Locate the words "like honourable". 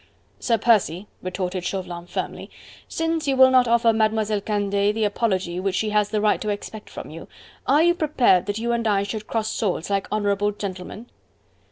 9.91-10.53